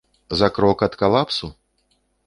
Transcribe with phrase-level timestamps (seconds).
[0.39, 1.47] За крок ад калапсу?